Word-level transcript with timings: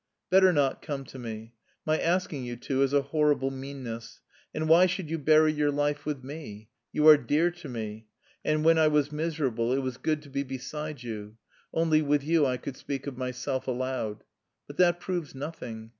"Better 0.31 0.51
not 0.51 0.81
come 0.81 1.03
to 1.05 1.19
me. 1.19 1.53
My 1.85 1.99
asking 1.99 2.43
you 2.43 2.55
to 2.55 2.81
is 2.81 2.91
a 2.91 3.03
horrible 3.03 3.51
meanness. 3.51 4.19
And 4.51 4.67
why 4.67 4.87
should 4.87 5.11
you 5.11 5.19
bury 5.19 5.53
your 5.53 5.69
life 5.69 6.07
with 6.07 6.23
me? 6.23 6.69
You 6.91 7.07
are 7.07 7.17
dear 7.17 7.51
to 7.51 7.69
me, 7.69 8.07
and 8.43 8.65
when 8.65 8.79
I 8.79 8.87
was 8.87 9.11
miserable 9.11 9.71
it 9.73 9.83
was 9.83 9.97
good 9.97 10.23
to 10.23 10.29
be 10.31 10.41
beside 10.41 11.03
you; 11.03 11.37
only 11.71 12.01
with 12.01 12.23
you 12.23 12.47
I 12.47 12.57
could 12.57 12.77
speak 12.77 13.05
of 13.05 13.15
myself 13.15 13.67
aloud. 13.67 14.23
But 14.65 14.77
that 14.77 14.99
proves 14.99 15.35
nothing. 15.35 15.89